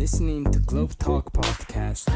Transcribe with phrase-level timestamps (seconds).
[0.00, 2.08] listening to Globe Talk Podcast.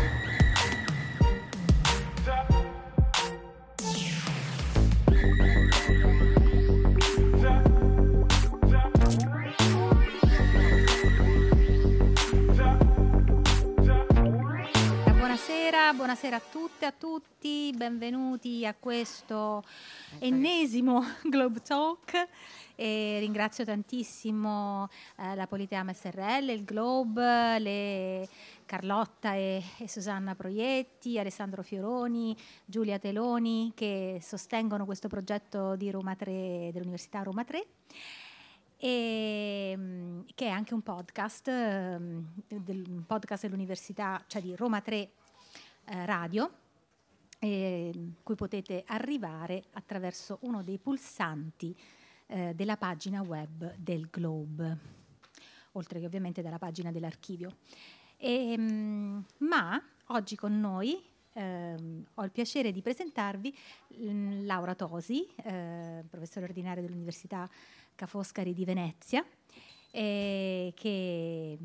[16.05, 19.65] Buonasera, a tutte e a tutti, benvenuti a questo
[20.19, 22.29] ennesimo Globe Talk.
[22.75, 28.29] E ringrazio tantissimo eh, la Politeama SRL, il Globe, le
[28.67, 32.37] Carlotta e, e, Susanna Proietti, Alessandro Fioroni,
[32.67, 37.67] Giulia Teloni che sostengono questo progetto di Roma 3, dell'Università Roma 3
[38.77, 39.79] e,
[40.35, 45.11] che è anche un podcast, um, del, podcast dell'Università, cioè di Roma 3
[45.85, 46.51] eh, Radio,
[47.39, 47.93] eh,
[48.23, 51.77] cui potete arrivare attraverso uno dei pulsanti
[52.27, 54.79] eh, della pagina web del Globe,
[55.73, 57.57] oltre che ovviamente dalla pagina dell'archivio.
[58.17, 61.03] E, mh, ma oggi con noi
[61.35, 63.55] ehm, ho il piacere di presentarvi
[63.89, 67.49] mh, Laura Tosi, eh, professore ordinario dell'Università
[67.95, 69.25] Ca' Foscari di Venezia,
[69.91, 71.59] eh, che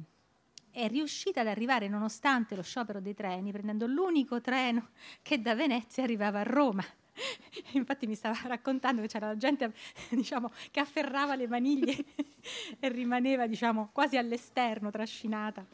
[0.72, 4.90] è riuscita ad arrivare nonostante lo sciopero dei treni, prendendo l'unico treno
[5.22, 6.84] che da Venezia arrivava a Roma.
[7.74, 9.74] Infatti mi stava raccontando che c'era la gente
[10.10, 11.96] diciamo, che afferrava le maniglie
[12.80, 15.66] e rimaneva diciamo, quasi all'esterno, trascinata,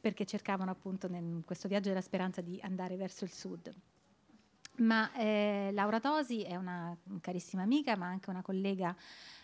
[0.00, 3.74] perché cercavano appunto in questo viaggio della speranza di andare verso il sud.
[4.78, 8.94] Ma eh, Laura Tosi è una carissima amica, ma anche una collega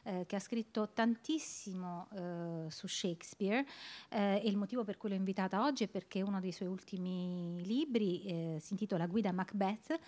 [0.05, 3.67] eh, che ha scritto tantissimo eh, su Shakespeare
[4.09, 7.63] eh, e il motivo per cui l'ho invitata oggi è perché uno dei suoi ultimi
[7.65, 9.99] libri eh, si intitola Guida Macbeth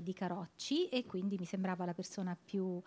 [0.00, 2.80] di Carocci e quindi mi sembrava la persona più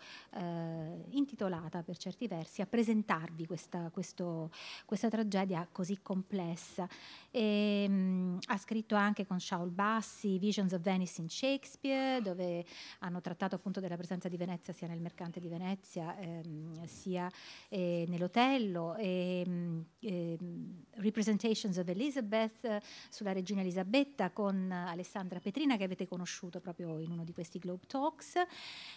[1.10, 4.50] intitolata per certi versi a presentarvi questa, questo,
[4.84, 6.88] questa tragedia così complessa.
[7.30, 12.64] E, mh, mm, ha scritto anche con Shaul Bassi Visions of Venice in Shakespeare dove
[13.00, 17.30] hanno trattato appunto della presenza di Venezia sia nel mercante di Venezia eh, ehm, sia
[17.68, 25.84] eh, nell'Otello, ehm, ehm, Representations of Elizabeth eh, sulla regina Elisabetta con Alessandra Petrina che
[25.84, 28.34] avete conosciuto proprio in uno di questi Globe Talks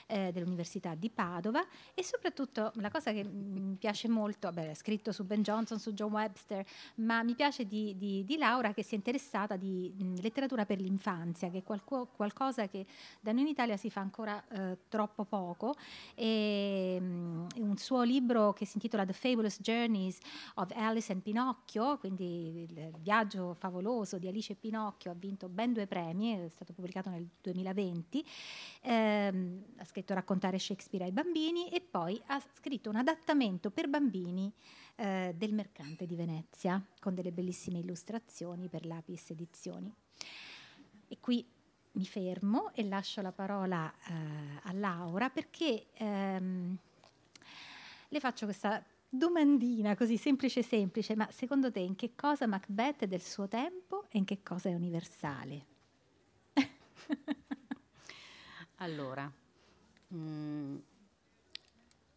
[0.07, 1.65] eh, dell'Università di Padova.
[1.93, 5.93] E soprattutto la cosa che mi piace molto, beh, ha scritto su Ben Jonson, su
[5.93, 6.65] John Webster,
[6.95, 10.79] ma mi piace di, di, di Laura che si è interessata di mh, letteratura per
[10.79, 12.85] l'infanzia, che è qualco, qualcosa che
[13.19, 15.75] da noi in Italia si fa ancora eh, troppo poco.
[16.15, 20.17] E, mh, un suo libro che si intitola The Fabulous Journeys
[20.55, 25.73] of Alice and Pinocchio, quindi il viaggio favoloso di Alice e Pinocchio, ha vinto ben
[25.73, 28.25] due premi, è stato pubblicato nel 2020,
[28.81, 34.51] ehm, ha scritto Raccontare Shakespeare ai bambini e poi ha scritto un adattamento per bambini
[34.95, 39.93] eh, del Mercante di Venezia con delle bellissime illustrazioni per l'Apis Edizioni.
[41.07, 41.45] E qui
[41.93, 46.77] mi fermo e lascio la parola eh, a Laura perché ehm,
[48.13, 53.07] le faccio questa domandina così semplice semplice, ma secondo te in che cosa Macbeth è
[53.07, 55.65] del suo tempo e in che cosa è universale?
[58.77, 59.31] allora,
[60.09, 60.77] mh, mm,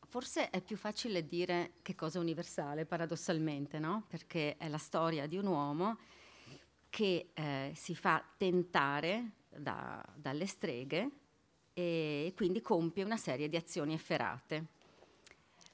[0.07, 4.05] forse è più facile dire che cosa è universale, paradossalmente, no?
[4.07, 5.99] Perché è la storia di un uomo
[6.91, 11.11] che eh, si fa tentare da, dalle streghe
[11.73, 14.76] e quindi compie una serie di azioni efferate.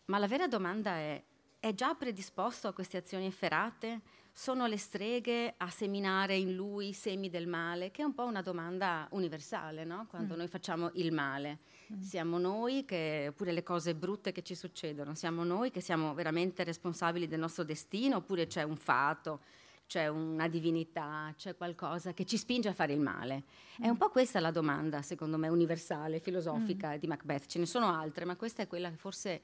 [0.06, 1.22] Ma la vera domanda è,
[1.60, 4.00] è già predisposto a queste azioni efferate?
[4.34, 7.90] Sono le streghe a seminare in lui i semi del male?
[7.90, 10.06] Che è un po' una domanda universale, no?
[10.08, 10.38] Quando mm.
[10.38, 11.58] noi facciamo il male.
[11.92, 12.00] Mm.
[12.00, 16.64] Siamo noi che, oppure le cose brutte che ci succedono, siamo noi che siamo veramente
[16.64, 19.40] responsabili del nostro destino, oppure c'è un fato,
[19.86, 23.44] c'è una divinità, c'è qualcosa che ci spinge a fare il male.
[23.80, 23.84] Mm.
[23.84, 26.96] È un po' questa la domanda, secondo me, universale, filosofica mm.
[26.96, 27.46] di Macbeth.
[27.46, 29.42] Ce ne sono altre, ma questa è quella che forse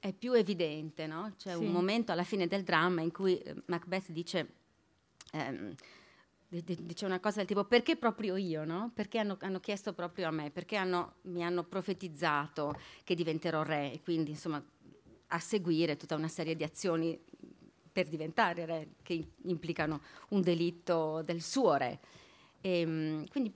[0.00, 1.34] è più evidente, no?
[1.36, 1.58] C'è sì.
[1.58, 4.54] un momento alla fine del dramma in cui eh, Macbeth dice,
[5.32, 5.74] ehm,
[6.48, 8.90] dice una cosa del tipo perché proprio io, no?
[8.94, 13.92] Perché hanno, hanno, chiesto proprio a me, perché hanno, mi hanno profetizzato che diventerò re
[13.92, 14.62] e quindi insomma
[15.30, 17.18] a seguire tutta una serie di azioni
[17.92, 21.98] per diventare re che implicano un delitto del suo re.
[22.60, 23.52] E, ehm, quindi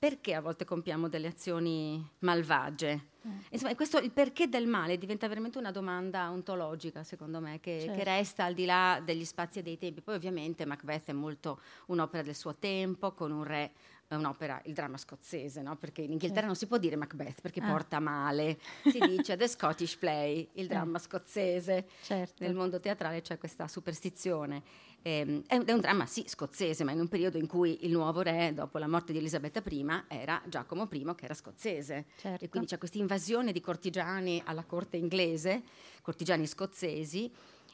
[0.00, 3.08] perché a volte compiamo delle azioni malvagie?
[3.28, 3.38] Mm.
[3.50, 7.98] Insomma, questo, il perché del male diventa veramente una domanda ontologica, secondo me, che, certo.
[7.98, 10.00] che, resta al di là degli spazi e dei tempi.
[10.00, 13.72] Poi ovviamente Macbeth è molto un'opera del suo tempo, con un re
[14.10, 15.76] è un'opera, il dramma scozzese, no?
[15.76, 17.68] perché in Inghilterra non si può dire Macbeth perché ah.
[17.68, 21.86] porta male, si dice The Scottish Play, il dramma scozzese.
[22.02, 22.42] Certo.
[22.42, 24.62] Nel mondo teatrale c'è questa superstizione.
[25.02, 28.52] Eh, è, un dramma, sì, scozzese, ma in un periodo in cui il nuovo re,
[28.52, 32.06] dopo la morte di Elisabetta I, era Giacomo I, che era scozzese.
[32.16, 32.44] Certo.
[32.44, 35.62] E quindi c'è questa invasione di cortigiani alla corte inglese,
[36.02, 37.32] cortigiani scozzesi,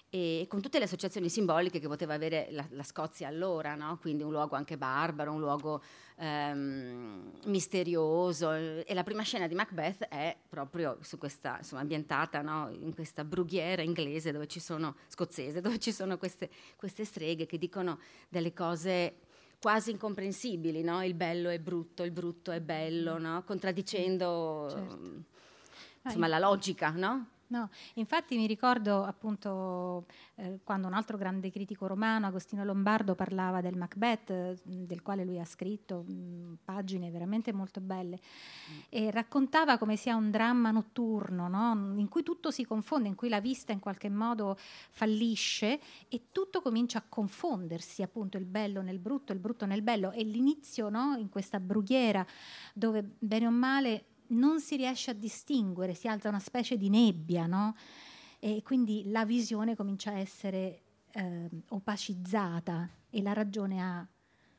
[0.08, 3.98] e con tutte le associazioni simboliche che poteva avere la, la Scozia allora, no?
[4.00, 5.82] quindi un luogo anche barbaro, un luogo
[6.16, 8.52] ehm, misterioso.
[8.52, 12.70] E la prima scena di Macbeth è proprio su questa, insomma, ambientata no?
[12.70, 17.58] in questa brughiera inglese dove ci sono, scozzese, dove ci sono queste, queste streghe che
[17.58, 17.98] dicono
[18.28, 19.18] delle cose
[19.60, 21.02] quasi incomprensibili, no?
[21.02, 23.42] il bello è brutto, il brutto è bello, no?
[23.44, 25.24] contraddicendo certo.
[26.04, 27.30] insomma, la logica, no?
[27.48, 33.60] No, infatti mi ricordo appunto eh, quando un altro grande critico romano, Agostino Lombardo, parlava
[33.60, 38.78] del Macbeth, eh, del quale lui ha scritto mh, mm, pagine veramente molto belle, mm.
[38.88, 41.94] e raccontava come sia un dramma notturno, no?
[41.96, 45.78] in cui tutto si confonde, in cui la vista in qualche modo fallisce
[46.08, 50.24] e tutto comincia a confondersi, appunto il bello nel brutto, il brutto nel bello, e
[50.24, 51.14] l'inizio no?
[51.16, 52.26] in questa brughiera
[52.74, 57.46] dove bene o male non si riesce a distinguere, si alza una specie di nebbia,
[57.46, 57.76] no?
[58.38, 60.82] E quindi la visione comincia a essere
[61.12, 64.06] eh, opacizzata e la ragione a,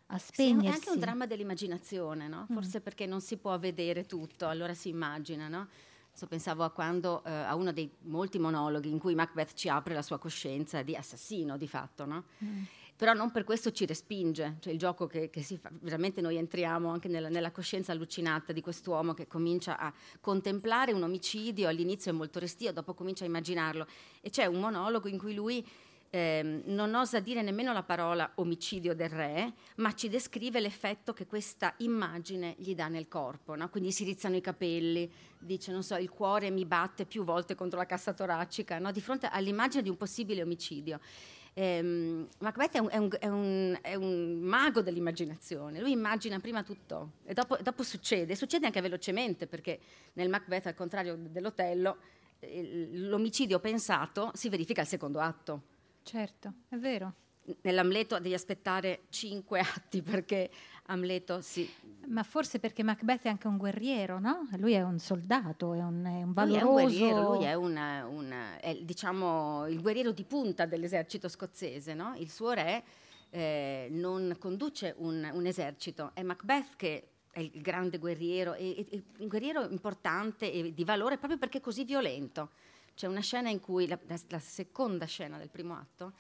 [0.08, 0.66] a spegnersi.
[0.66, 2.48] Sì, è anche un dramma dell'immaginazione, no?
[2.52, 2.54] Mm.
[2.54, 2.81] Forse mm.
[2.81, 5.68] perché non si può vedere tutto, allora si immagina, no?
[6.12, 9.94] So, pensavo a quando eh, a uno dei molti monologhi in cui Macbeth ci apre
[9.94, 12.24] la sua coscienza di assassino di fatto, no?
[12.44, 12.63] Mm
[12.98, 16.36] però non per questo ci respinge, cioè il gioco che, che si fa, veramente noi
[16.38, 22.12] entriamo anche nella, nella, coscienza allucinata di quest'uomo che comincia a contemplare un omicidio, all'inizio
[22.12, 23.86] è molto restio, dopo comincia a immaginarlo
[24.20, 25.66] e c'è un monologo in cui lui
[26.10, 31.28] eh, non osa dire nemmeno la parola omicidio del re, ma ci descrive l'effetto che
[31.28, 33.70] questa immagine gli dà nel corpo, no?
[33.70, 37.78] quindi si rizzano i capelli, dice, non so, il cuore mi batte più volte contro
[37.78, 38.92] la cassa toracica, no?
[38.92, 41.00] di fronte all'immagine di un possibile omicidio.
[41.59, 46.62] Ehm, Macbeth è un, è, un, è, un, è un, mago dell'immaginazione, lui immagina prima
[46.62, 49.80] tutto e dopo, dopo, succede, succede anche velocemente perché
[50.13, 51.98] nel Macbeth, al contrario dell'Otello,
[52.92, 55.62] l'omicidio pensato si verifica al secondo atto.
[56.04, 57.13] Certo, è vero.
[57.62, 60.51] Nell'Amleto devi aspettare cinque atti perché
[60.88, 61.69] Amleto si...
[62.07, 64.48] Ma forse perché Macbeth è anche un guerriero, no?
[64.57, 66.56] Lui è un soldato, è un, è un valoroso...
[66.56, 71.28] Lui è un guerriero, lui è, una, una, è diciamo, il guerriero di punta dell'esercito
[71.28, 72.13] scozzese, no?
[72.18, 72.84] Il suo re
[73.30, 79.01] eh, non conduce un, un, esercito, è Macbeth che è il grande guerriero, è, è,
[79.18, 82.51] un guerriero importante e di valore proprio perché è così violento.
[82.95, 86.13] C'è una scena in cui, la, la, la seconda scena del primo atto,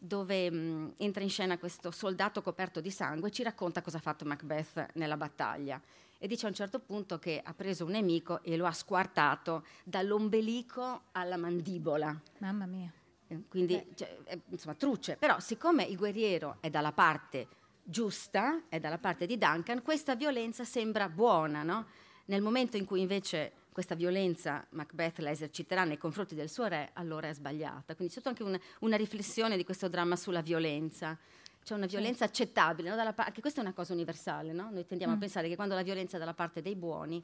[0.00, 3.98] dove mh, mm, entra in scena questo soldato coperto di sangue e ci racconta cosa
[3.98, 5.80] ha fatto Macbeth nella battaglia.
[6.18, 9.64] E dice a un certo punto che ha preso un nemico e lo ha squartato
[9.84, 12.18] dall'ombelico alla mandibola.
[12.38, 12.90] Mamma mia.
[13.26, 15.16] Eh, quindi, cioè, è, insomma, truce.
[15.16, 17.48] Però, siccome il guerriero è dalla parte
[17.82, 21.86] giusta, è dalla parte di Duncan, questa violenza sembra buona, no?
[22.26, 26.90] Nel momento in cui invece questa violenza Macbeth la eserciterà nei confronti del suo re,
[26.92, 27.96] allora è sbagliata.
[27.96, 31.18] Quindi c'è anche una, una riflessione di questo dramma sulla violenza.
[31.60, 33.12] C'è una violenza accettabile, no?
[33.12, 34.70] pa- anche questa è una cosa universale, no?
[34.70, 35.16] Noi tendiamo mm.
[35.16, 37.20] a pensare che quando la violenza è dalla parte dei buoni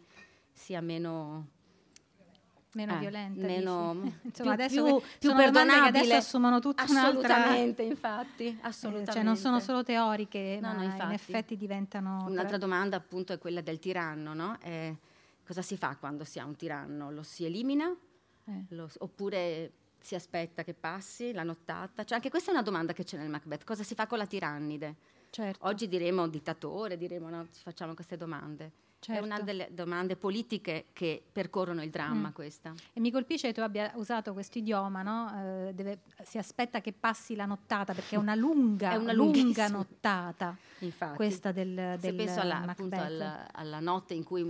[0.53, 1.47] sia meno
[2.73, 3.93] meno eh, violenta meno
[4.23, 9.11] Insomma, più, adesso più, più perdonabile adesso assumono tutta assolutamente infatti assolutamente.
[9.11, 12.59] Eh, cioè non sono solo teoriche no, ma no, in effetti diventano un'altra tra...
[12.59, 14.57] domanda appunto è quella del tiranno no?
[14.63, 14.97] Eh,
[15.51, 17.11] cosa si fa quando si ha un tiranno?
[17.11, 17.93] Lo si elimina?
[18.45, 18.65] Eh.
[18.69, 22.05] Lo, oppure si aspetta che passi la nottata?
[22.05, 23.65] Cioè, anche questa è una domanda che c'è nel Macbeth.
[23.65, 24.95] Cosa si fa con la tirannide?
[25.31, 25.67] Certo.
[25.67, 28.71] Oggi diremo dittatore, diremo no, facciamo queste domande.
[29.01, 29.21] Certo.
[29.21, 32.33] È una delle domande politiche che percorrono il dramma mm.
[32.33, 32.73] questa.
[32.93, 35.67] E mi colpisce che tu abbia usato questo idioma, no?
[35.67, 39.67] eh, deve, si aspetta che passi la nottata perché è una lunga, è una lunga
[39.67, 44.45] nottata Infatti, questa del, del Se penso alla, appunto, alla, alla notte in cui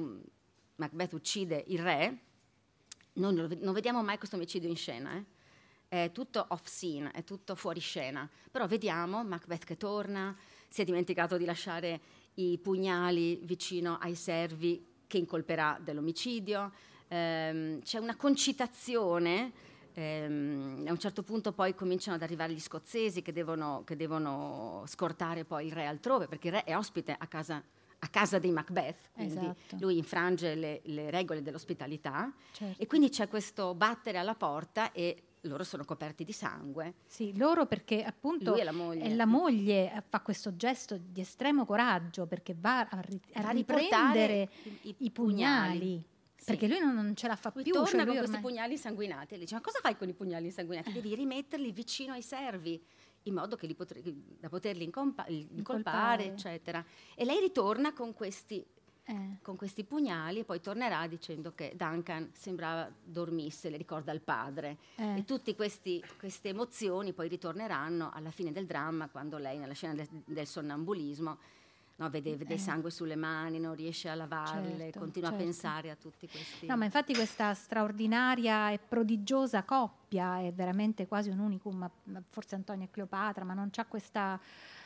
[0.80, 2.18] Macbeth uccide il re,
[3.14, 5.24] noi non vediamo mai questo omicidio in scena, eh?
[5.88, 10.34] è tutto off scene, è tutto fuori scena, però vediamo Macbeth che torna,
[10.68, 12.00] si è dimenticato di lasciare
[12.34, 16.72] i pugnali vicino ai servi che incolperà dell'omicidio,
[17.08, 19.52] ehm, c'è una concitazione,
[19.92, 24.84] ehm, a un certo punto poi cominciano ad arrivare gli scozzesi che devono, che devono,
[24.86, 27.62] scortare poi il re altrove, perché il re è ospite a casa,
[28.02, 29.76] a casa dei Macbeth, quindi Esatto.
[29.78, 32.82] lui infrange le, le regole dell'ospitalità Certo.
[32.82, 36.94] e quindi c'è questo battere alla porta e loro sono coperti di sangue.
[37.06, 39.04] Sì, loro perché appunto Lui e la moglie.
[39.04, 43.42] e la moglie eh, fa questo gesto di estremo coraggio perché va a, ri- a
[43.42, 44.48] Va riprendere
[44.82, 46.02] i, i pugnali.
[46.36, 46.46] Sì.
[46.46, 47.72] Perché lui non, non ce la fa Lui più.
[47.74, 50.14] torna cioè con lui questi ormai- pugnali insanguinati e dice: Ma cosa fai con i
[50.14, 50.90] pugnali insanguinati?
[50.90, 52.82] Devi rimetterli vicino ai servi
[53.24, 54.02] in modo che li potre-
[54.38, 56.84] da poterli incompa- incolpare, eccetera.
[57.14, 58.64] E lei ritorna con questi,
[59.04, 64.20] Eh, con questi pugnali e poi tornerà dicendo che Duncan sembrava dormisse, le ricorda il
[64.20, 64.76] padre.
[64.96, 65.18] eh.
[65.18, 66.00] E tutte queste
[66.48, 71.38] emozioni poi ritorneranno alla fine del dramma, quando lei, nella scena del, del sonnambulismo,
[72.00, 72.58] no, vede, vede Eh.
[72.58, 75.42] sangue sulle mani, non riesce a lavarle, Certo, continua certo.
[75.42, 76.66] a pensare a tutti questi.
[76.66, 81.88] No, ma infatti questa straordinaria e prodigiosa coppia è veramente quasi un unicum,
[82.30, 84.40] forse Antonio e Cleopatra, ma non c'ha questa...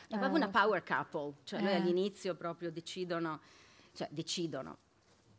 [0.07, 1.75] È proprio eh, una power couple, cioè noi eh.
[1.75, 3.39] all'inizio proprio decidono,
[3.93, 4.77] cioè decidono,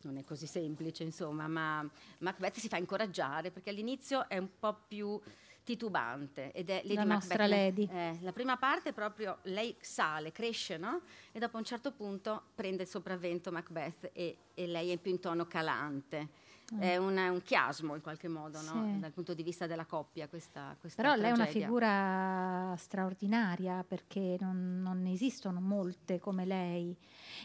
[0.03, 4.77] non è così semplice insomma, ma Macbeth si fa incoraggiare perché all'inizio è un po'
[4.89, 5.21] più
[5.67, 7.29] titubante ed è Lady La Macbeth.
[7.29, 7.89] nostra Lady.
[7.91, 11.01] eh, la prima parte proprio lei sale, cresce, no?
[11.33, 15.19] E dopo un certo punto prende il sopravvento Macbeth e, e lei è più in
[15.21, 16.45] tono calante.
[16.79, 18.75] È una- un chiasmo in qualche modo, no?
[18.87, 18.95] Mm.
[18.95, 18.99] Sì.
[19.01, 21.67] Dal punto di vista della coppia questa, questa Però lei è una tragedia.
[21.67, 26.97] figura straordinaria perché non, non ne esistono molte come lei.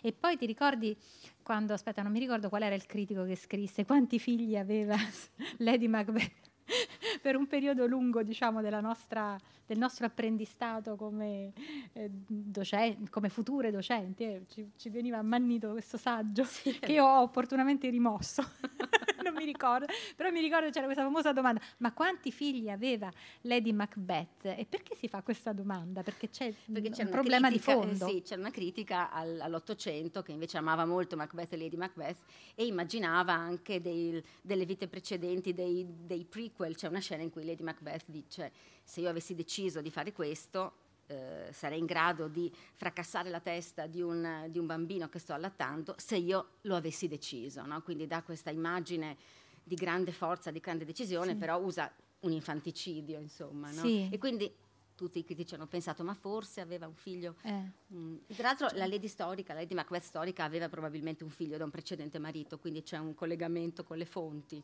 [0.01, 0.97] E poi ti ricordi
[1.43, 4.95] quando, aspetta, non mi ricordo qual era il critico che scrisse, quanti figli aveva
[5.57, 6.49] Lady Macbeth
[7.21, 11.53] per un periodo lungo, diciamo, della nostra- del nostro apprendistato come,
[11.93, 14.23] eh, docen- come future docenti.
[14.23, 16.45] eh, ci, ci veniva ammannito questo saggio
[16.79, 18.43] che io ho opportunamente rimosso.
[19.31, 19.85] non mi ricordo,
[20.15, 23.11] però mi ricordo c'era questa famosa domanda, ma quanti figli aveva
[23.41, 24.45] Lady Macbeth?
[24.45, 26.03] E perché si fa questa domanda?
[26.03, 28.07] Perché c'è Perché un problema critica, di eh, fondo.
[28.07, 32.17] sì, c'era una critica al- all'Ottocento che invece amava molto Macbeth e Lady Macbeth
[32.55, 36.75] e immaginava anche dei- delle vite precedenti, dei, dei prequel.
[36.75, 38.51] C'è una scena in cui Lady Macbeth dice
[38.83, 40.73] se io avessi deciso di fare questo
[41.11, 45.33] eh, sarei in grado di fracassare la testa di un, di un bambino che sto
[45.33, 47.65] allattando se io lo avessi deciso.
[47.65, 47.81] no?
[47.81, 49.17] Quindi dà questa immagine
[49.63, 51.37] di grande forza, di grande decisione, Sì.
[51.37, 51.91] però usa
[52.21, 53.71] un infanticidio, insomma.
[53.71, 53.81] no?
[53.81, 54.07] Sì.
[54.11, 54.53] E quindi
[54.95, 57.35] tutti i critici hanno pensato, ma forse aveva un figlio.
[57.43, 58.17] Eh, Mm.
[58.35, 61.69] Tra l'altro la Lady storica, la Lady Macbeth storica, aveva probabilmente un figlio da un
[61.71, 64.63] precedente marito, quindi c'è un collegamento con le fonti.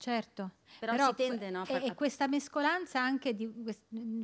[0.00, 0.52] Certo.
[0.78, 3.46] Però, si tende no, a e, far- e questa mescolanza anche di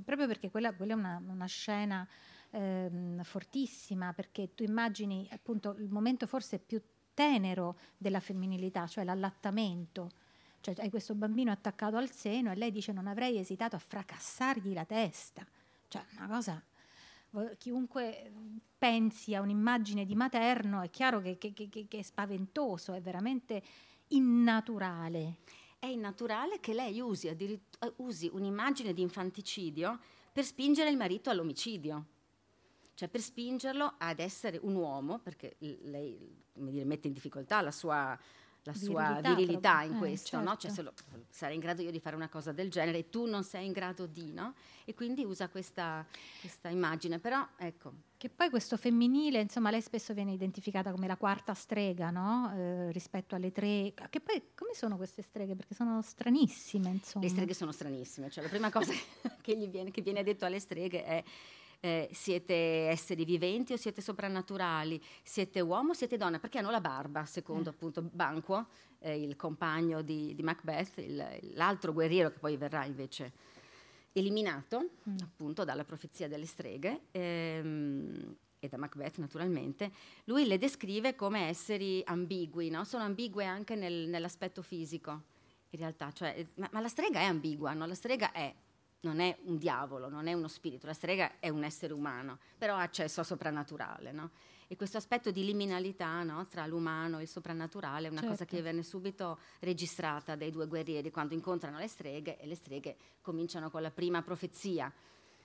[0.04, 2.06] proprio perché quella, quella è una, una scena
[2.50, 6.82] ehm, fortissima, perché tu immagini appunto il momento forse più
[7.14, 10.10] tenero della femminilità, cioè l'allattamento.
[10.60, 14.72] Cioè hai questo bambino attaccato al seno e lei dice non avrei esitato a fracassargli
[14.72, 15.46] la testa.
[15.88, 16.60] Cioè una cosa
[17.58, 18.32] chiunque
[18.78, 23.62] pensi a un'immagine di materno è chiaro che- che- che- che è spaventoso, è veramente
[24.08, 25.36] innaturale.
[25.86, 27.60] È innaturale che lei usi, eh,
[27.98, 30.00] usi un'immagine di infanticidio
[30.32, 32.06] per spingere il marito all'omicidio.
[32.94, 38.18] Cioè per spingerlo ad essere un uomo, perché lei dire, mette in difficoltà la sua,
[38.66, 40.56] la sua Virilità, virilità in Eh, questo, no?
[40.56, 40.82] Cioè certo.
[41.10, 43.66] lo- sarei in grado io di fare una cosa del genere e tu non sei
[43.66, 44.54] in grado di, no?
[44.84, 46.04] E quindi usa questa,
[46.40, 47.18] questa immagine.
[47.18, 52.10] Però ecco, Che poi questo femminile, insomma, lei spesso viene identificata come la quarta strega,
[52.10, 52.52] no?
[52.56, 53.92] Eh, rispetto alle tre.
[54.08, 55.54] Che poi come sono queste streghe?
[55.54, 57.24] Perché sono stranissime, insomma.
[57.24, 58.92] Le streghe sono stranissime, cioè la prima cosa
[59.42, 61.22] che, gli viene, che viene detto alle streghe è
[61.80, 62.54] eh, siete
[62.88, 67.68] esseri viventi o siete soprannaturali, siete uomo o siete donna, perché hanno la barba, secondo
[67.70, 67.72] Eh.
[67.72, 68.66] appunto Banquo,
[69.00, 73.32] eh, il compagno di, di Macbeth, il- l'altro guerriero che poi verrà invece
[74.12, 75.16] eliminato Mm.
[75.22, 79.92] appunto dalla profezia delle streghe ehm, e da Macbeth naturalmente,
[80.24, 82.84] lui le descrive come esseri ambigui, no?
[82.84, 85.22] sono ambigue anche nel- nell'aspetto fisico
[85.70, 87.84] in realtà, cioè, ma, ma la strega è ambigua, no?
[87.86, 88.52] la strega è,
[89.06, 92.74] non è un diavolo, non è uno spirito, la strega è un essere umano, però
[92.74, 94.12] ha accesso a soprannaturale.
[94.12, 94.30] no?
[94.68, 96.44] E questo aspetto di liminalità no?
[96.48, 98.56] tra l'umano e il soprannaturale è una cosa Certo.
[98.56, 103.70] che venne subito registrata dai due guerrieri quando incontrano le streghe e le streghe cominciano
[103.70, 104.92] con la prima profezia,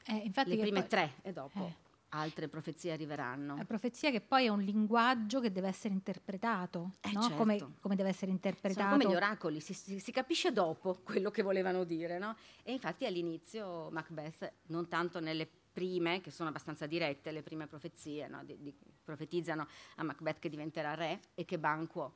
[0.08, 1.76] Eh, infatti le prime poi- tre e dopo eh.
[2.14, 3.56] Altre profezie arriveranno.
[3.56, 7.22] La profezia che poi è un linguaggio che deve essere interpretato, Eh, no?
[7.22, 7.38] certo.
[7.38, 8.82] come, come deve essere interpretato.
[8.90, 12.36] Sono come gli oracoli, si, si- si capisce dopo quello che volevano dire, no?
[12.64, 18.28] E infatti all'inizio Macbeth, non tanto nelle prime, che sono abbastanza dirette, le prime profezie,
[18.28, 18.44] no?
[18.44, 22.14] Di- di- profetizzano a Macbeth che diventerà re e che Banquo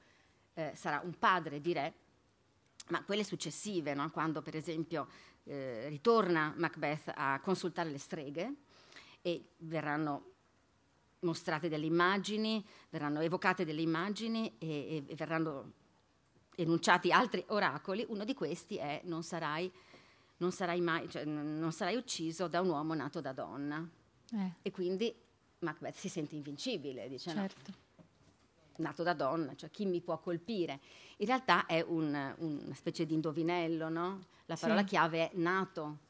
[0.55, 1.93] eh, sarà un padre di re,
[2.89, 4.09] ma quelle successive, no?
[4.11, 5.07] quando per esempio
[5.45, 8.53] eh, ritorna Macbeth a consultare le streghe
[9.25, 10.33] e verranno
[11.21, 15.71] mostrate delle immagini, verranno evocate delle immagini e, e, verranno
[16.57, 18.05] enunciati altri oracoli.
[18.07, 19.71] Uno di questi è non sarai,
[20.37, 23.83] non sarai, mai, cioè, non sarai ucciso da un uomo nato da donna.
[24.31, 25.11] Eh, E quindi
[25.59, 27.71] Macbeth si sente invincibile, dice no, certo.
[28.75, 30.79] nato da donna, cioè chi mi può colpire?
[31.17, 34.19] In realtà è un- una specie di indovinello, no?
[34.45, 34.85] La parola Sì.
[34.85, 36.03] chiave è nato.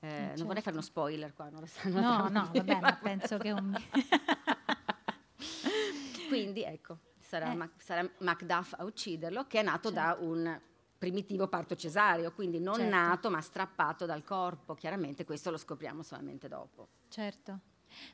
[0.00, 0.60] Eh, Eh, Non vorrei certo.
[0.62, 3.74] fare uno spoiler qua, non lo sanno No, no, vabbè, ma penso che un...
[6.28, 7.56] Quindi ecco, sarà, Eh.
[7.56, 10.24] Mac- sarà Macduff a ucciderlo, che è nato da Certo.
[10.24, 10.60] un
[10.98, 12.90] primitivo parto cesareo, quindi non Certo.
[12.94, 14.74] nato ma strappato dal corpo.
[14.74, 16.88] Chiaramente questo lo scopriamo solamente dopo.
[17.08, 17.60] Certo,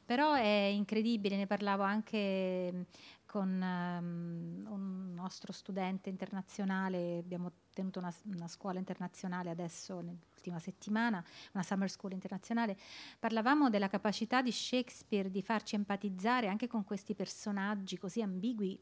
[0.04, 2.82] però è incredibile, ne parlavo anche mh,
[3.26, 11.22] con ehm, un nostro studente internazionale, abbiamo tenuto una, una scuola internazionale adesso nell'ultima settimana,
[11.52, 12.78] una summer school internazionale,
[13.18, 18.80] parlavamo della capacità di Shakespeare di farci empatizzare anche con questi personaggi così ambigui,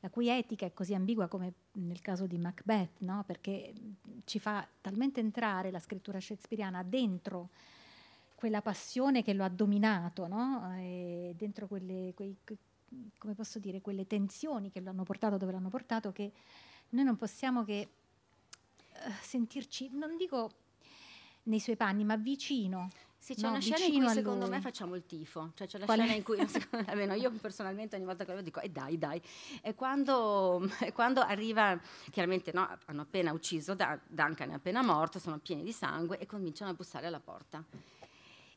[0.00, 3.22] la cui etica è così ambigua come nel caso di Macbeth, no?
[3.24, 7.50] perché mh, ci fa talmente entrare la scrittura shakespeariana dentro
[8.42, 10.74] quella passione che lo ha dominato, no?
[11.36, 12.36] Dentro quelle, quei-
[13.80, 16.32] quelle tensioni che lo hanno portato dove l'hanno portato, che
[16.90, 17.88] noi non possiamo che
[19.20, 20.50] sentirci, non dico
[21.44, 22.90] nei suoi panni, ma vicino.
[23.22, 25.84] Sì, c'è No, una scena in cui secondo me facciamo il tifo, cioè c'è la
[25.84, 26.16] Qual scena è?
[26.16, 29.22] in cui, secondo- almeno io personalmente ogni volta che lo dico, e dai, dai,
[29.60, 31.78] è quando, quando arriva,
[32.10, 36.26] chiaramente no, hanno appena ucciso, Da- Duncan è appena morto, sono pieni di sangue e
[36.26, 37.64] cominciano a bussare alla porta.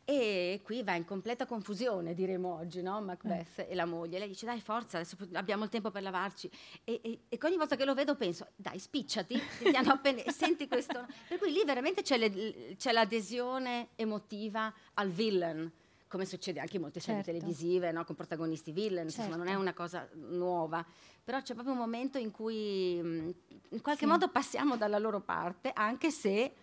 [0.08, 3.02] E qui va in completa confusione, diremo oggi, no?
[3.02, 3.68] Macbeth Eh.
[3.72, 4.20] e la moglie.
[4.20, 6.48] Lei dice, dai, forza, adesso abbiamo il tempo per lavarci.
[6.84, 10.22] E, e- e ogni volta che lo vedo penso, dai, spicciati, ti hanno appena...
[10.32, 11.08] senti questo...
[11.28, 15.72] Per cui lì veramente c'è, le- c'è l'adesione emotiva al villain,
[16.08, 17.40] come succede anche in molte serie Certo.
[17.40, 18.06] televisive, no?
[18.06, 19.62] Con protagonisti villain, insomma, non è Certo.
[19.62, 20.86] una cosa nuova.
[21.24, 23.34] Però c'è proprio un momento in cui mh,
[23.70, 24.12] in qualche Sì.
[24.12, 26.54] modo passiamo dalla loro parte, anche se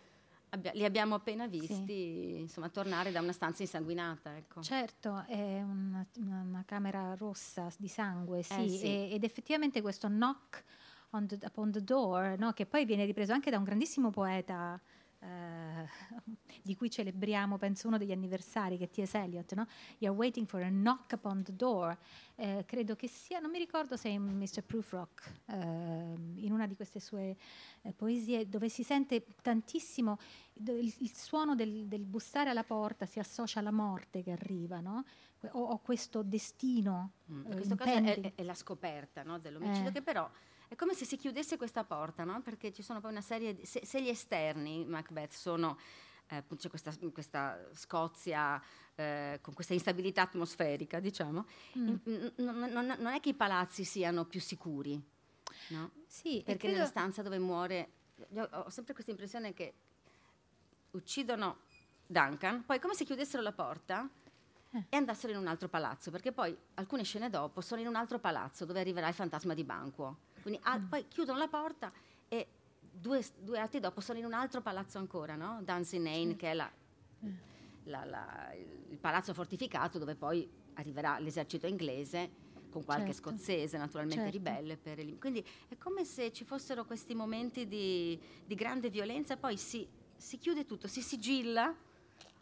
[0.55, 4.37] abbia- li abbiamo appena visti insomma, tornare da una stanza insanguinata.
[4.37, 4.63] Ecco.
[4.63, 8.85] Certo, è una, una- una camera rossa di sangue, sì, Eh, sì.
[8.87, 10.63] e- ed effettivamente questo knock
[11.11, 14.81] on the- upon the door, no, che poi viene ripreso anche da un grandissimo poeta
[15.23, 15.89] eh,
[16.63, 19.15] di cui celebriamo, penso, uno degli anniversari, che è T.S.
[19.15, 19.67] Eliot, no?
[19.99, 21.97] You're waiting for a knock upon the door.
[22.35, 24.63] Eh, credo che sia, non mi ricordo se è in Mr.
[24.63, 27.37] Prufrock, eh, in una di queste sue
[27.83, 30.19] eh, poesie, dove si sente tantissimo
[30.55, 35.05] il, il suono del, del bussare alla porta si associa alla morte che arriva, no?
[35.53, 37.13] O, o questo destino.
[37.31, 37.45] Mm.
[37.45, 40.29] eh, In questo caso è, è- la scoperta no, dell'omicidio, che però
[40.73, 42.41] è come se si chiudesse questa porta, no?
[42.41, 43.67] perché ci sono poi una serie di...
[43.67, 45.77] Se, se gli esterni, Macbeth, sono...
[46.29, 48.61] eh, c'è questa, questa Scozia
[48.95, 51.45] eh, con questa instabilità atmosferica, diciamo,
[51.79, 51.95] Mm.
[52.05, 54.99] in- non, non- non è che i palazzi siano più sicuri,
[55.69, 55.91] no?
[56.07, 57.91] Sì, Perché credo- nella stanza dove muore,
[58.31, 59.75] io ho sempre questa impressione che
[60.93, 61.59] uccidono
[62.07, 64.09] Duncan, poi come se chiudessero la porta
[64.75, 64.85] Eh.
[64.89, 68.19] e andassero in un altro palazzo, perché poi alcune scene dopo sono in un altro
[68.19, 70.17] palazzo dove arriverà il fantasma di Banquo.
[70.43, 71.91] Quindi ah, poi chiudono la porta
[72.29, 72.47] e
[72.81, 75.61] due, due atti dopo sono in un altro palazzo ancora, no?
[75.65, 76.71] Dunsinane, che è la,
[77.23, 77.31] Eh.
[77.85, 83.29] la- la- il palazzo fortificato dove poi arriverà l'esercito inglese con qualche Certo.
[83.31, 84.37] scozzese naturalmente Certo.
[84.39, 84.79] ribelle.
[84.85, 89.87] Elim- quindi è come se ci fossero questi momenti di, di grande violenza, poi si,
[90.17, 91.75] si chiude tutto, si sigilla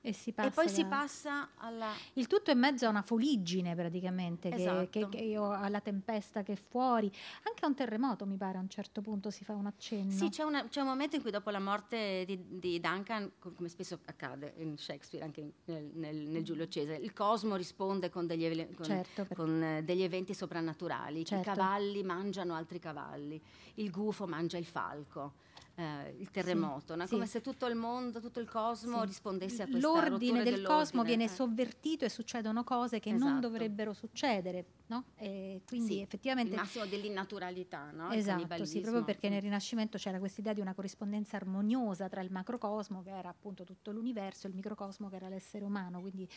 [0.03, 1.91] e, si passa e poi si da- passa alla...
[2.15, 4.89] Il tutto in mezzo a una fuliggine praticamente, che- Esatto.
[4.89, 7.11] che, che- o alla tempesta che è fuori,
[7.45, 10.11] anche a un terremoto mi pare a un certo punto si fa un accenno.
[10.11, 13.53] Sì, c'è, una- c'è un momento in cui dopo la morte di, di Duncan, co-
[13.53, 18.09] come spesso accade in Shakespeare, anche in- nel, nel- nel Giulio Cesare, il cosmo risponde
[18.09, 21.25] con degli, evele- con- Certo, per- con, eh, degli eventi soprannaturali.
[21.27, 21.51] Certo.
[21.51, 23.41] I cavalli mangiano altri cavalli,
[23.75, 25.35] il gufo mangia il falco.
[25.81, 27.05] Eh, il terremoto, no?
[27.07, 27.13] Sì.
[27.13, 29.07] come se tutto il mondo, tutto il cosmo Sì.
[29.07, 31.29] rispondesse a questa L'ordine del cosmo viene eh.
[31.29, 33.49] sovvertito e succedono cose che non Esatto.
[33.49, 35.05] dovrebbero succedere, no?
[35.17, 38.11] E quindi effettivamente il massimo dell'innaturalità, no?
[38.11, 39.45] Esatto, sì, proprio perché nel Mm.
[39.45, 43.91] Rinascimento c'era questa idea di una corrispondenza armoniosa tra il macrocosmo, che era appunto tutto
[43.91, 46.29] l'universo, e il microcosmo, che era l'essere umano, quindi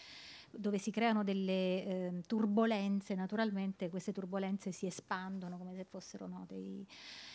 [0.52, 6.46] dove si creano delle ehm, turbolenze, naturalmente queste turbolenze si espandono come se fossero no,
[6.48, 6.86] dei,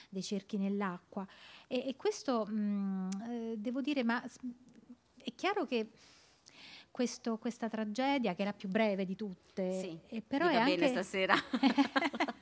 [0.09, 1.27] dei cerchi nell'acqua.
[1.67, 4.23] E, e questo, mh, eh, devo dire, ma
[5.17, 5.91] è chiaro che
[6.91, 10.65] questo- questa tragedia, che è la più breve di tutte, Sì, e però dica è
[10.65, 10.89] bene anche...
[10.89, 11.35] stasera.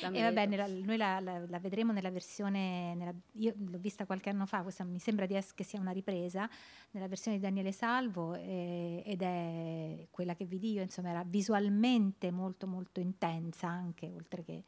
[0.00, 4.06] La E va bene, noi la, la, la, vedremo nella versione, nella, io l'ho vista
[4.06, 6.48] qualche anno fa, questa mi sembra di es- che sia una ripresa,
[6.92, 12.30] nella versione di Daniele Salvo eh, ed è quella che vidi io, insomma era visualmente
[12.30, 14.62] molto molto intensa anche, oltre che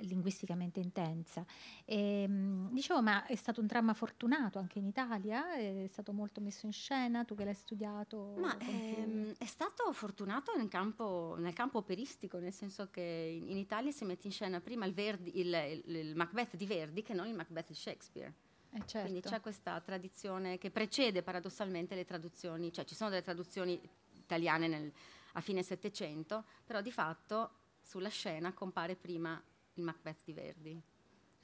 [0.00, 1.44] linguisticamente intensa.
[1.84, 5.54] E, ehm, dicevo, ma è stato un dramma fortunato anche in Italia?
[5.54, 7.24] È stato molto messo in scena?
[7.24, 8.34] Tu che l'hai studiato?
[8.38, 13.56] Ma ehm, è stato fortunato nel campo, nel campo, operistico, nel senso che in, in,
[13.56, 17.14] Italia si mette in scena prima il, Verdi, il, il, il Macbeth di Verdi che
[17.14, 18.32] non il Macbeth di Shakespeare.
[18.74, 19.08] Eh certo.
[19.08, 23.78] Quindi c'è questa tradizione che precede paradossalmente le traduzioni, cioè ci sono delle traduzioni
[24.14, 24.90] italiane nel,
[25.32, 27.50] a fine Settecento, però di fatto
[27.82, 29.42] sulla scena compare prima
[29.74, 30.82] il Macbeth di Verdi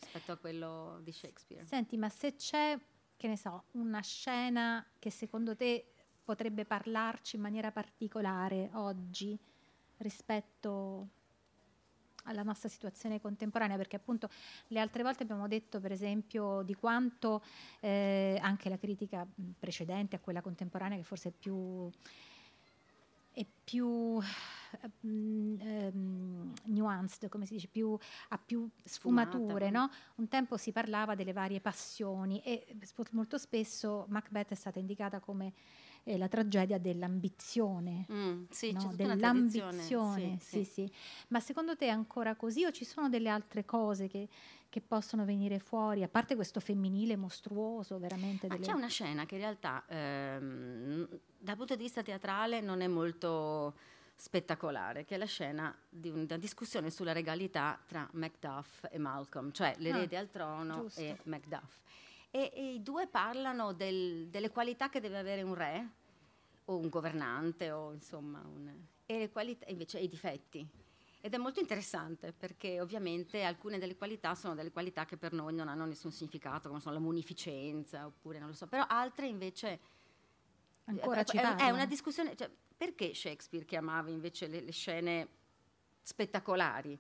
[0.01, 1.65] rispetto a quello di Shakespeare.
[1.65, 2.79] Senti, ma se c'è,
[3.17, 5.93] che ne so, una scena che secondo te
[6.25, 9.37] potrebbe parlarci in maniera particolare oggi
[9.99, 11.09] rispetto
[12.25, 14.29] alla nostra situazione contemporanea, perché appunto
[14.69, 17.43] le altre volte abbiamo detto per esempio di quanto
[17.81, 19.27] eh, anche la critica
[19.59, 21.91] precedente a quella contemporanea, che forse è più,
[23.39, 23.87] è più
[25.01, 27.97] um, nuanced, come si dice, più,
[28.31, 29.71] ha più sfumature.
[29.71, 29.89] No?
[30.17, 32.67] Un tempo si parlava delle varie passioni e
[33.13, 35.53] molto spesso Macbeth è stata indicata come
[36.03, 38.07] eh, la tragedia dell'ambizione.
[38.13, 38.91] Mm, sì, no?
[38.97, 40.39] dell'ambizione.
[40.41, 40.65] Sì, sì.
[40.65, 40.93] sì,
[41.29, 44.29] Ma secondo te è ancora così o ci sono delle altre cose che,
[44.69, 48.47] che possono venire fuori, a parte questo femminile mostruoso, veramente?
[48.47, 48.61] Delle...
[48.61, 53.75] C'è una scena che in realtà ehm, dal punto di vista teatrale non è molto
[54.15, 59.75] spettacolare, che è la scena di una discussione sulla regalità tra Macduff e Malcolm, cioè
[59.79, 61.01] l'erede ah, al trono giusto.
[61.01, 61.81] e Macduff.
[62.31, 65.89] E, e, i due parlano del, delle qualità che deve avere un re
[66.67, 68.71] o un governante o insomma un,
[69.07, 70.69] e le qualità, invece i difetti.
[71.29, 75.53] Ed è molto interessante perché ovviamente alcune delle qualità sono delle qualità che per noi
[75.53, 79.79] non hanno nessun significato, come sono la munificenza oppure non lo so, però altre invece
[80.85, 85.29] ancora ci è, è una discussione, cioè, perché Shakespeare chiamava invece le, le scene
[86.01, 86.99] spettacolari?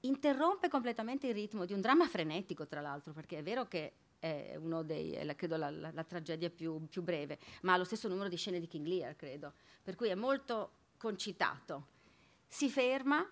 [0.00, 4.56] Interrompe completamente il ritmo di un dramma frenetico, tra l'altro, perché è vero che è
[4.56, 7.84] uno dei, è la, credo la, la, la tragedia più, più, breve, ma ha lo
[7.84, 11.98] stesso numero di scene di King Lear, credo, per cui è molto concitato.
[12.48, 13.24] Si ferma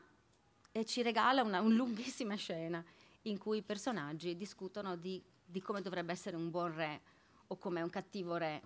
[0.79, 2.85] e ci regala una, una lunghissima scena
[3.23, 7.01] in cui i personaggi discutono di, di come dovrebbe essere un buon re
[7.49, 8.63] o come un cattivo re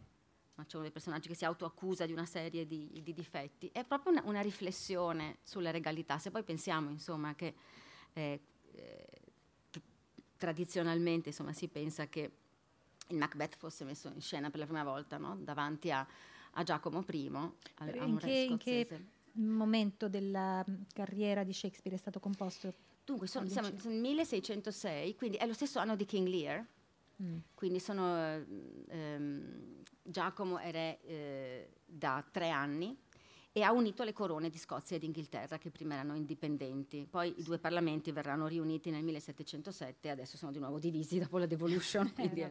[0.64, 4.12] c'è uno dei personaggi che si autoaccusa di una serie di, di difetti, è proprio
[4.12, 6.18] una, una, riflessione sulla regalità.
[6.18, 7.54] Se poi pensiamo insomma, che,
[8.12, 8.40] eh,
[8.72, 9.06] eh,
[10.36, 12.30] tradizionalmente insomma, si pensa che
[13.08, 15.36] il Macbeth fosse messo in scena per la prima volta no?
[15.36, 16.06] davanti a,
[16.52, 18.86] a, Giacomo I, a, a in, che, in che
[19.34, 22.72] momento della carriera di Shakespeare è stato composto?
[23.04, 26.64] Dunque, sono, siamo nel 1606, quindi è lo stesso anno di King Lear,
[27.22, 27.38] mm.
[27.54, 28.44] quindi sono
[28.88, 32.96] ehm, Giacomo è re eh, da tre anni
[33.54, 37.06] e ha unito le corone di Scozia ed Inghilterra che prima erano indipendenti.
[37.08, 41.36] Poi i due parlamenti verranno riuniti nel 1707 e adesso sono di nuovo divisi dopo
[41.36, 42.10] la devolution.
[42.14, 42.46] quindi,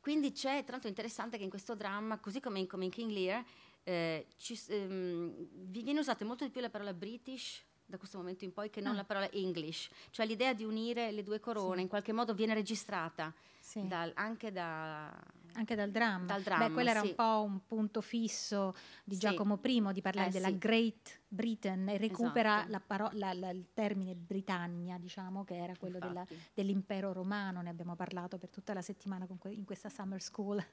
[0.00, 3.10] quindi, c'è, tra l'altro interessante che in questo dramma, così come in, come in King
[3.10, 3.44] Lear,
[3.84, 8.52] eh, ci, ehm, viene usata molto di più la parola British da questo momento in
[8.52, 8.96] poi che non ah.
[8.96, 11.82] la parola English, cioè l'idea di unire le due corone sì.
[11.82, 13.86] in qualche modo viene registrata sì.
[13.86, 15.14] dal, anche da
[15.54, 16.26] anche dal dramma.
[16.26, 16.96] Dal dramma Beh, quello sì.
[16.96, 19.70] era un po' un punto fisso di Giacomo sì.
[19.70, 20.58] I di parlare eh, della sì.
[20.58, 22.70] Great Britain e recupera esatto.
[22.70, 27.60] la paro- la, la, il termine Britannia, diciamo, che era quello della, dell'impero romano.
[27.62, 30.64] Ne abbiamo parlato per tutta la settimana que- in questa summer school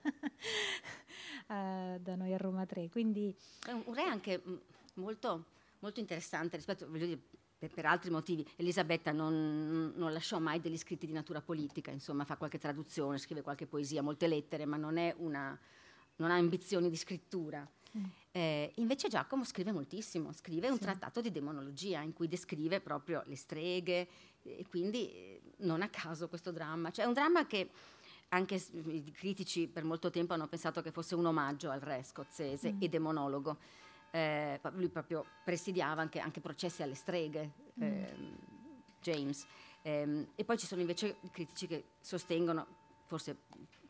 [1.47, 1.49] uh,
[1.99, 2.89] da noi a Roma 3.
[2.89, 4.41] Quindi, è un re anche
[4.95, 5.45] molto,
[5.79, 7.21] molto interessante rispetto, voglio dire,
[7.69, 8.45] per, altri motivi.
[8.55, 13.41] Elisabetta non, non, lasciò mai degli scritti di natura politica, insomma fa qualche traduzione, scrive
[13.41, 15.57] qualche poesia, molte lettere, ma non, una,
[16.17, 17.67] non ha ambizioni di scrittura.
[17.97, 18.03] Mm.
[18.31, 20.73] Eh, invece Giacomo scrive moltissimo, scrive sì.
[20.73, 24.07] un trattato di demonologia in cui descrive proprio le streghe
[24.43, 26.91] e quindi eh, non a caso questo dramma.
[26.91, 27.69] Cioè è un dramma che
[28.29, 32.71] anche i critici per molto tempo hanno pensato che fosse un omaggio al re scozzese
[32.71, 32.77] mm.
[32.79, 33.57] e demonologo
[34.11, 37.83] eh, lui proprio presidiava anche, anche processi alle streghe, mm.
[37.83, 38.15] eh,
[39.01, 39.45] James.
[39.81, 42.67] Eh, e poi ci sono invece critici che sostengono,
[43.05, 43.37] forse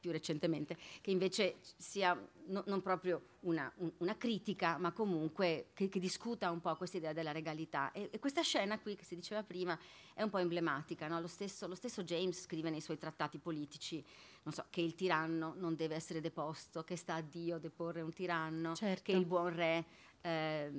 [0.02, 5.88] più recentemente, che invece sia no, non proprio una, un, una, critica, ma comunque che,
[5.88, 7.92] che discuta un po' questa idea della regalità.
[7.92, 9.78] E, e, questa scena qui, che si diceva prima,
[10.14, 11.08] è un po' emblematica.
[11.08, 11.22] No?
[11.22, 14.04] Lo, stesso, lo, stesso, James scrive nei suoi trattati politici
[14.50, 18.76] so, che il tiranno non deve essere deposto, che sta a Dio deporre un tiranno,
[18.76, 19.04] certo.
[19.04, 19.86] che il buon re
[20.22, 20.72] eh,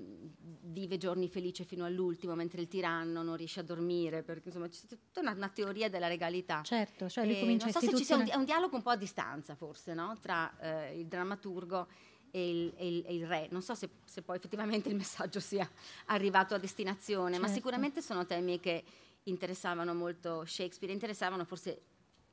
[0.62, 4.86] vive giorni felici fino all'ultimo, mentre il tiranno non riesce a dormire, perché insomma c'è
[4.86, 6.62] tutta una, una teoria della regalità.
[6.62, 8.96] Certo, cioè lui comincia non so se ci sia un, un, dialogo un po' a
[8.96, 10.16] distanza forse, no?
[10.20, 11.86] tra eh, il drammaturgo
[12.30, 13.48] e il, e, il, e il, re.
[13.50, 15.68] Non so se, se, poi effettivamente il messaggio sia
[16.06, 17.46] arrivato a destinazione, certo.
[17.46, 18.84] ma sicuramente sono temi che
[19.24, 21.82] interessavano molto Shakespeare, interessavano forse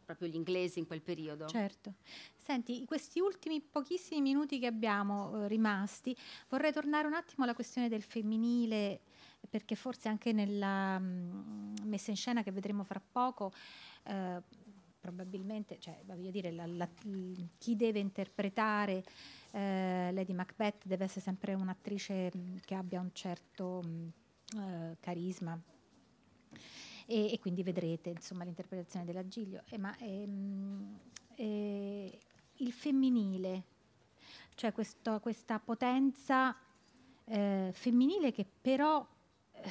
[0.09, 1.45] proprio gli inglesi in quel periodo.
[1.45, 1.93] Certo.
[2.35, 6.17] Senti, questi ultimi pochissimi minuti che abbiamo eh, rimasti,
[6.49, 9.01] vorrei tornare un attimo alla questione del femminile,
[9.47, 13.51] perché forse anche nella mh, mm, messa in scena che vedremo fra poco,
[14.05, 14.41] eh,
[14.99, 16.89] probabilmente, cioè, voglio dire, la, la,
[17.59, 19.03] chi deve interpretare
[19.51, 24.11] eh, Lady Macbeth deve essere sempre un'attrice mh, mm, che abbia un certo mh,
[24.57, 25.61] mm, eh, carisma
[27.09, 29.63] e, e, quindi vedrete insomma, l'interpretazione della Giglio.
[29.69, 30.99] Eh, ma ehm,
[31.33, 32.19] eh,
[32.57, 33.63] il femminile,
[34.53, 36.55] cioè questo, questa potenza
[37.25, 39.03] eh, femminile che però,
[39.53, 39.69] eh,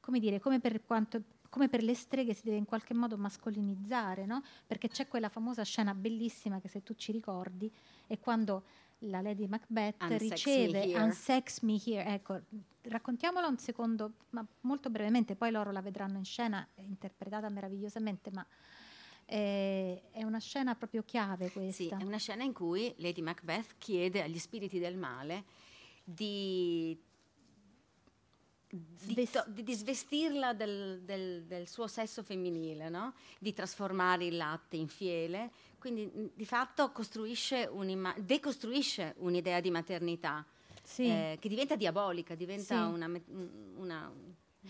[0.00, 4.24] come dire, come per, quanto, come per le streghe si deve in qualche modo mascolinizzare,
[4.24, 4.42] no?
[4.66, 7.70] perché c'è quella famosa scena bellissima che se tu ci ricordi
[8.06, 8.64] è quando
[9.00, 12.04] la Lady Macbeth Unsex riceve Unsex Me Here.
[12.14, 12.40] Ecco,
[12.82, 18.46] raccontiamola un secondo, ma molto brevemente, poi loro la vedranno in scena, interpretata meravigliosamente, ma
[19.24, 21.82] è, è una scena proprio chiave questa.
[21.82, 25.44] Sì, è una scena in cui Lady Macbeth chiede agli spiriti del male
[26.02, 26.98] di
[28.72, 33.14] di, to- di, svestirla del, del, del, suo sesso femminile, no?
[33.40, 36.92] di trasformare il latte in fiele, quindi di fatto
[38.18, 40.46] decostruisce un'idea di maternità
[40.82, 41.06] sì.
[41.06, 42.92] eh, che diventa diabolica, diventa sì.
[42.92, 44.12] una, una,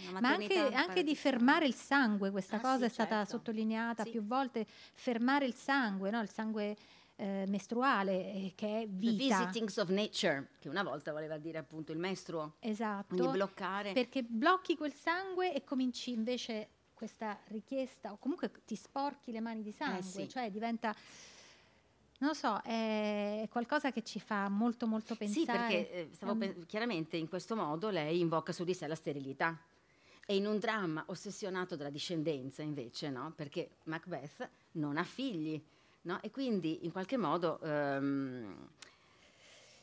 [0.08, 3.30] una ma anche, anche, di fermare il sangue, questa ah, cosa sì, è stata certo.
[3.32, 6.20] sottolineata più volte, fermare il sangue, no?
[6.20, 6.76] il sangue
[7.16, 9.38] eh, mestruale, eh, che è vita.
[9.38, 12.54] The visitings of nature, che una volta voleva dire appunto il mestruo.
[12.60, 13.14] Esatto.
[13.14, 13.92] Quindi bloccare.
[13.92, 16.68] Perché blocchi quel sangue e cominci invece
[17.00, 20.28] questa richiesta, o comunque ti sporchi le mani di sangue, eh sì.
[20.28, 20.94] cioè diventa
[22.18, 25.40] non lo so, è qualcosa che ci fa molto molto pensare.
[25.40, 26.38] Sì, perché eh, um...
[26.38, 29.58] pe- chiaramente in questo modo lei invoca su di sé la sterilità.
[30.26, 33.32] E in un dramma ossessionato dalla discendenza, invece, no?
[33.34, 35.58] Perché Macbeth non ha figli,
[36.02, 36.20] no?
[36.20, 38.68] E quindi in qualche modo um,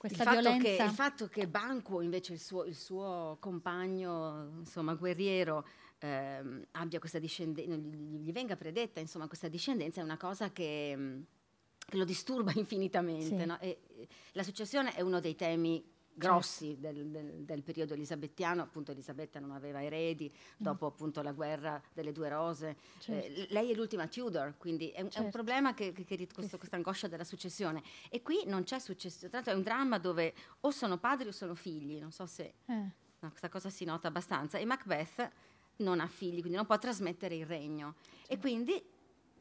[0.03, 5.65] il fatto, che, il, fatto che, Banquo, invece il suo, il suo compagno, insomma, guerriero,
[5.99, 11.23] ehm, abbia questa discendenza, gli, venga predetta insomma, questa discendenza è una cosa che,
[11.77, 13.39] che lo disturba infinitamente.
[13.39, 13.45] Sì.
[13.45, 13.59] No?
[13.59, 13.79] E,
[14.33, 16.81] la successione è uno dei temi grossi certo.
[16.81, 20.55] del, del, del, periodo elisabettiano, appunto Elisabetta non aveva eredi, mm.
[20.57, 23.27] dopo appunto la guerra delle due rose, certo.
[23.27, 24.99] eh, lei è l'ultima Tudor, quindi è, certo.
[24.99, 25.29] è un certo.
[25.29, 27.83] problema che, che, che questo, questa angoscia della successione.
[28.09, 31.31] E qui non c'è successione, tra l'altro è un dramma dove o sono padri o
[31.31, 32.73] sono figli, non so se eh.
[33.19, 35.31] no, questa cosa si nota abbastanza, e Macbeth
[35.77, 37.95] non ha figli, quindi non può trasmettere il regno.
[38.21, 38.39] E certo.
[38.39, 38.83] quindi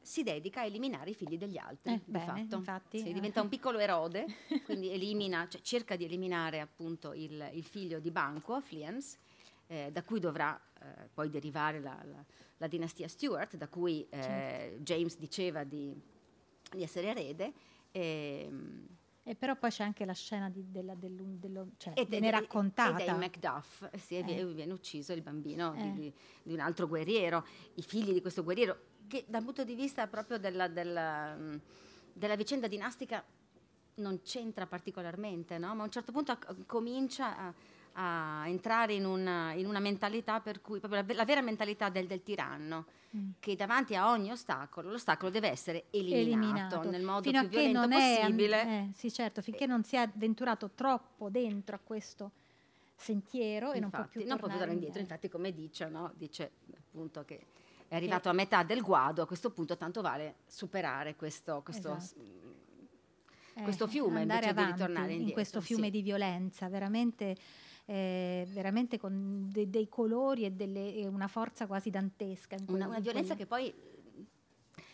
[0.07, 2.57] si dedica a eliminare i figli degli altri, eh, di bene, fatto.
[2.57, 3.13] Infatti, sì, eh.
[3.13, 4.27] diventa un piccolo erode,
[4.65, 9.19] quindi elimina, cioè, cerca di eliminare appunto il, il figlio di Banquo, Fliens,
[9.67, 12.25] eh, da cui dovrà eh, poi derivare la, la,
[12.59, 14.83] la, dinastia Stuart, da cui eh, certo.
[14.83, 15.93] James diceva di,
[16.71, 17.53] di essere erede.
[17.91, 18.87] E, ehm,
[19.29, 23.03] e però poi c'è anche la scena di, della, dello, dello, cioè, ed, viene raccontata.
[23.03, 24.47] Ed è Macduff, sì, eh.
[24.47, 25.93] viene ucciso il bambino eh.
[25.93, 26.13] di,
[26.45, 27.45] di, un altro guerriero.
[27.75, 31.37] I figli di questo guerriero che dal punto di vista proprio della, della,
[32.13, 33.25] della vicenda dinastica
[33.97, 35.75] non c'entra particolarmente, no?
[35.75, 37.55] ma a un certo punto comincia a,
[37.99, 42.07] a entrare in una, in una, mentalità per cui, proprio la, la vera mentalità del,
[42.07, 43.31] del tiranno, mm.
[43.41, 46.91] che davanti a ogni ostacolo, l'ostacolo deve essere eliminato, eliminato.
[46.91, 48.63] nel modo Fino più violento possibile.
[48.63, 52.33] È, eh, sì, certo, finché non si è avventurato troppo dentro a questo
[52.97, 55.01] sentiero infatti, e non può più non tornare, può più tornare indietro.
[55.01, 56.13] Infatti, come dice, no?
[56.17, 57.47] dice appunto che
[57.89, 62.21] è arrivato a metà del guado, a questo punto tanto vale superare questo, questo, esatto.
[63.63, 65.29] questo eh, fiume andare invece di ritornare indietro.
[65.29, 65.91] In questo fiume sì.
[65.91, 67.37] di violenza, veramente,
[67.87, 72.57] eh, veramente con de- dei colori e, delle, e, una forza quasi dantesca.
[72.67, 73.73] Una, una violenza che poi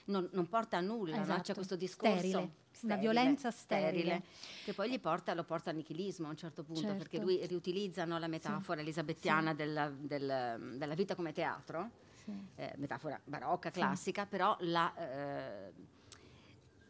[0.07, 1.37] non, non, porta a nulla, esatto.
[1.37, 1.42] no?
[1.42, 2.18] c'è questo discorso.
[2.18, 2.50] Sterile.
[2.70, 3.88] Sterile, una violenza sterile.
[3.90, 4.22] sterile.
[4.64, 6.96] che poi porta, lo porta al nichilismo a un certo punto, certo.
[6.96, 8.85] perché lui riutilizza no, la metafora sì.
[8.85, 9.57] elisabettiana sì.
[9.57, 11.90] Della, del, della vita come teatro,
[12.24, 12.33] sì.
[12.57, 15.72] eh, metafora barocca, classica, però la, eh,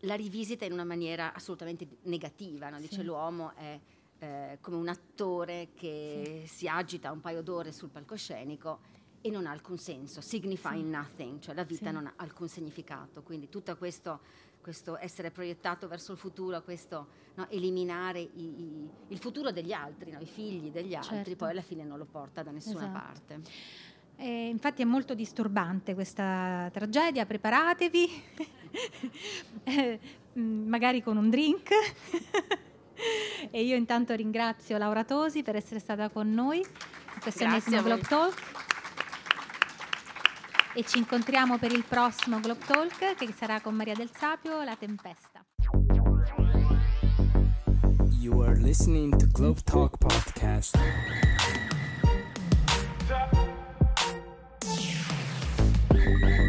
[0.00, 2.80] la rivisita in una maniera assolutamente negativa, no?
[2.80, 3.78] dice l'uomo è
[4.22, 8.78] eh, come un attore che si agita un paio d'ore sul palcoscenico
[9.20, 11.92] e non ha alcun senso, signifying nothing, cioè la vita Sì.
[11.92, 14.20] non ha alcun significato, quindi tutto questo,
[14.60, 20.12] questo essere proiettato verso il futuro, questo no, eliminare i- i- il futuro degli altri,
[20.12, 21.36] no, i figli degli altri, Certo.
[21.36, 22.92] poi alla fine non lo porta da nessuna Esatto.
[22.92, 23.40] parte.
[24.16, 28.22] Eh, infatti è molto disturbante questa tragedia, preparatevi,
[29.64, 30.00] Eh,
[30.38, 31.70] mm, magari con un drink.
[33.50, 38.02] e io intanto ringrazio Laura Tosi per essere stata con noi in questo ennesimo Globe
[38.02, 38.42] Talk.
[40.74, 44.76] E ci incontriamo per il prossimo Globe Talk che sarà con Maria del Sapio, La
[44.76, 45.44] Tempesta.
[48.20, 50.76] You are listening to Globe Talk Podcast.
[55.92, 56.41] Yeah.